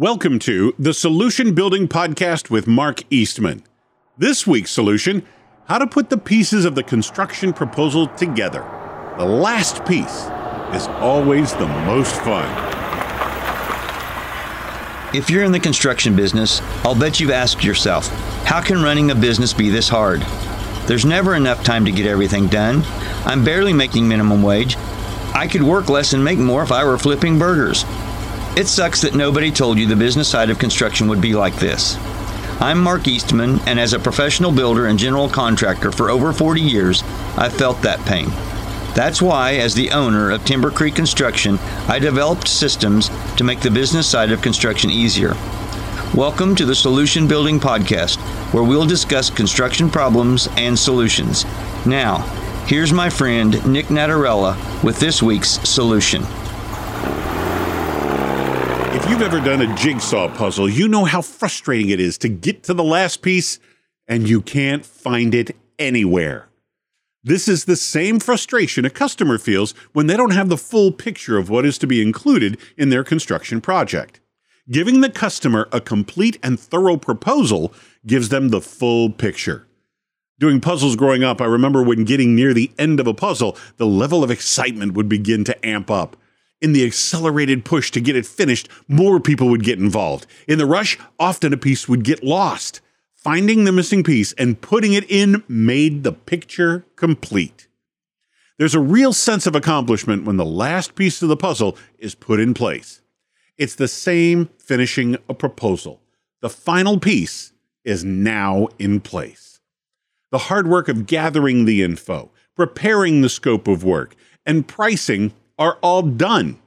[0.00, 3.62] Welcome to the Solution Building Podcast with Mark Eastman.
[4.16, 5.26] This week's solution
[5.66, 8.60] how to put the pieces of the construction proposal together.
[9.18, 10.24] The last piece
[10.74, 12.48] is always the most fun.
[15.14, 18.08] If you're in the construction business, I'll bet you've asked yourself,
[18.46, 20.22] how can running a business be this hard?
[20.86, 22.84] There's never enough time to get everything done.
[23.26, 24.78] I'm barely making minimum wage.
[25.34, 27.84] I could work less and make more if I were flipping burgers.
[28.56, 31.96] It sucks that nobody told you the business side of construction would be like this.
[32.60, 37.04] I'm Mark Eastman, and as a professional builder and general contractor for over 40 years,
[37.38, 38.26] I've felt that pain.
[38.92, 43.70] That's why, as the owner of Timber Creek Construction, I developed systems to make the
[43.70, 45.34] business side of construction easier.
[46.12, 48.18] Welcome to the Solution Building Podcast,
[48.52, 51.44] where we'll discuss construction problems and solutions.
[51.86, 52.18] Now,
[52.66, 56.24] here's my friend Nick Natarella with this week's solution.
[59.10, 62.72] You've ever done a jigsaw puzzle, you know how frustrating it is to get to
[62.72, 63.58] the last piece
[64.06, 66.48] and you can't find it anywhere.
[67.24, 71.38] This is the same frustration a customer feels when they don't have the full picture
[71.38, 74.20] of what is to be included in their construction project.
[74.70, 77.74] Giving the customer a complete and thorough proposal
[78.06, 79.66] gives them the full picture.
[80.38, 83.86] Doing puzzles growing up, I remember when getting near the end of a puzzle, the
[83.86, 86.16] level of excitement would begin to amp up.
[86.60, 90.26] In the accelerated push to get it finished, more people would get involved.
[90.46, 92.80] In the rush, often a piece would get lost.
[93.14, 97.66] Finding the missing piece and putting it in made the picture complete.
[98.58, 102.40] There's a real sense of accomplishment when the last piece of the puzzle is put
[102.40, 103.00] in place.
[103.56, 106.00] It's the same finishing a proposal.
[106.42, 107.52] The final piece
[107.84, 109.60] is now in place.
[110.30, 114.14] The hard work of gathering the info, preparing the scope of work,
[114.44, 116.58] and pricing are all done.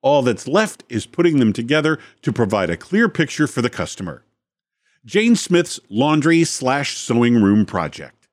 [0.00, 4.24] All that's left is putting them together to provide a clear picture for the customer.
[5.04, 8.28] Jane Smith's laundry slash sewing room project.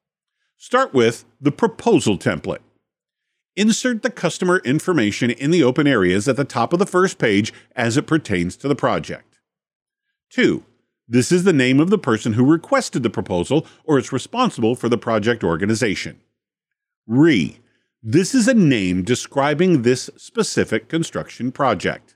[0.55, 2.59] Start with the proposal template.
[3.55, 7.53] Insert the customer information in the open areas at the top of the first page
[7.75, 9.39] as it pertains to the project.
[10.31, 10.63] 2.
[11.07, 14.89] This is the name of the person who requested the proposal or is responsible for
[14.89, 16.19] the project organization.
[17.05, 17.59] Re.
[18.07, 22.15] This is a name describing this specific construction project.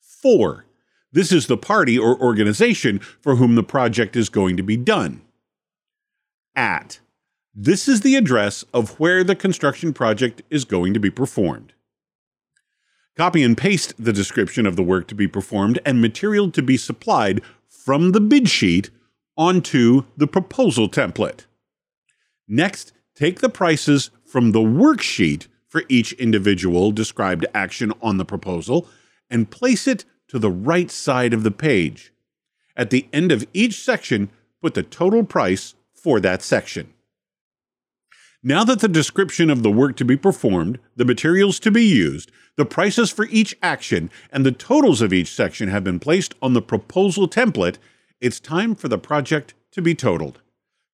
[0.00, 0.66] 4.
[1.12, 5.22] This is the party or organization for whom the project is going to be done.
[6.56, 6.98] At.
[7.54, 11.72] This is the address of where the construction project is going to be performed.
[13.16, 16.76] Copy and paste the description of the work to be performed and material to be
[16.76, 18.90] supplied from the bid sheet
[19.36, 21.46] onto the proposal template.
[22.48, 28.88] Next, take the prices from the worksheet for each individual described action on the proposal
[29.30, 32.12] and place it to the right side of the page.
[32.76, 34.30] At the end of each section,
[34.60, 36.92] put the total price for that section.
[38.42, 42.32] Now that the description of the work to be performed, the materials to be used,
[42.56, 46.54] the prices for each action, and the totals of each section have been placed on
[46.54, 47.76] the proposal template,
[48.20, 50.40] it's time for the project to be totaled.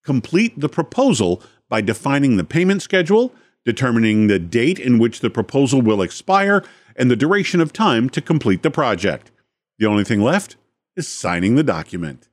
[0.05, 3.33] Complete the proposal by defining the payment schedule,
[3.65, 6.63] determining the date in which the proposal will expire,
[6.97, 9.31] and the duration of time to complete the project.
[9.79, 10.57] The only thing left
[10.97, 12.29] is signing the document.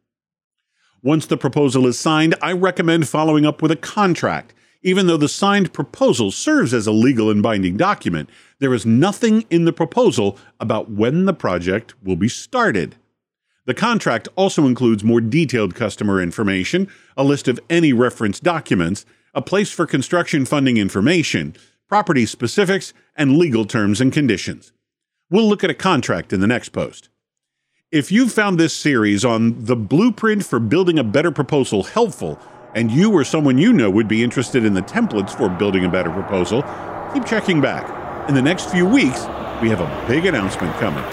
[1.02, 4.54] Once the proposal is signed, I recommend following up with a contract.
[4.82, 9.46] Even though the signed proposal serves as a legal and binding document, there is nothing
[9.50, 12.96] in the proposal about when the project will be started.
[13.66, 19.06] The contract also includes more detailed customer information, a list of any reference documents,
[19.38, 21.56] a place for construction funding information,
[21.88, 24.74] property specifics, and legal terms and conditions.
[25.30, 27.10] We'll look at a contract in the next post.
[27.92, 32.40] If you found this series on the blueprint for building a better proposal helpful,
[32.74, 35.90] and you or someone you know would be interested in the templates for building a
[35.90, 36.64] better proposal,
[37.14, 38.28] keep checking back.
[38.28, 39.20] In the next few weeks,
[39.62, 41.04] we have a big announcement coming.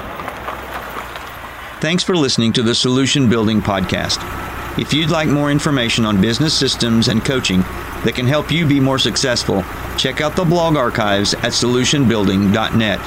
[1.83, 4.54] Thanks for listening to the Solution Building Podcast.
[4.77, 7.61] If you'd like more information on business systems and coaching
[8.03, 9.65] that can help you be more successful,
[9.97, 12.99] check out the blog archives at solutionbuilding.net.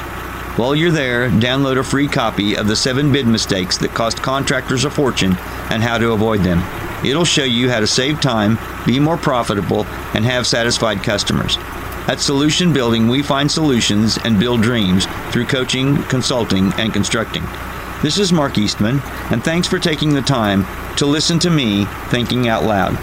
[0.58, 4.86] While you're there, download a free copy of the seven bid mistakes that cost contractors
[4.86, 5.36] a fortune
[5.70, 6.62] and how to avoid them.
[7.04, 9.84] It'll show you how to save time, be more profitable,
[10.14, 11.58] and have satisfied customers.
[12.08, 17.44] At Solution Building, we find solutions and build dreams through coaching, consulting, and constructing.
[18.00, 19.00] This is Mark Eastman,
[19.32, 20.64] and thanks for taking the time
[20.98, 22.96] to listen to me thinking out loud.